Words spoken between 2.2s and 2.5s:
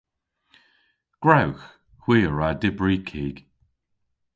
a wra